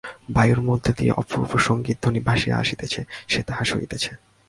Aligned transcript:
বায়ুর 0.29 0.61
মধ্য 0.61 0.85
দিয়া 0.97 1.13
অপূর্ব 1.13 1.51
সঙ্গীতধ্বনি 1.57 2.19
ভাসিয়া 2.19 2.55
আসিতেছে, 2.57 3.01
সে 3.27 3.41
তাহা 3.43 3.63
শুনিতেছে। 3.63 4.11